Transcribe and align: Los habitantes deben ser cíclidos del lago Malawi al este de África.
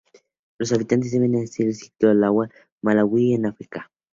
Los 0.57 0.73
habitantes 0.73 1.11
deben 1.11 1.33
ser 1.47 1.71
cíclidos 1.75 2.15
del 2.15 2.21
lago 2.21 2.47
Malawi 2.81 3.35
al 3.35 3.41
este 3.41 3.41
de 3.43 3.49
África. 3.49 3.91